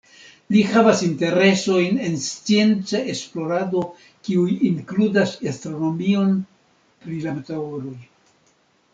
[0.53, 3.83] Li havas interesojn en scienca esplorado,
[4.27, 6.33] kiuj inkludas astronomion
[7.03, 7.93] pri la meteoroj.